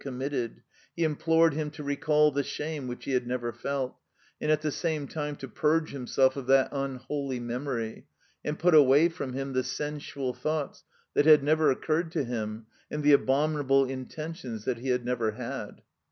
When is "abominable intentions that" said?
13.13-14.79